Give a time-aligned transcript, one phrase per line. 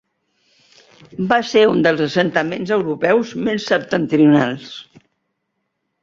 [1.33, 4.71] Va ser un dels assentaments europeus més septentrionals.